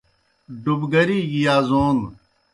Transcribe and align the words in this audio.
ڈوبگری 0.63 1.19
گیْ 1.31 1.41
یازون 1.45 1.97